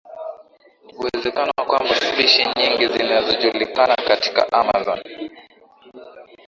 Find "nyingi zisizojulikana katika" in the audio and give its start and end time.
2.57-4.41